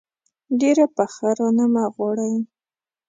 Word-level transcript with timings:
ډېره 0.59 0.85
پخه 0.95 1.29
رانه 1.37 1.65
مه 1.73 1.83
غواړئ. 1.93 2.35